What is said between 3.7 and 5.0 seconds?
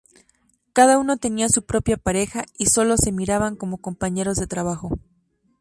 compañeros de trabajo.